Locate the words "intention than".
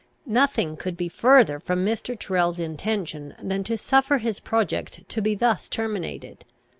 2.59-3.63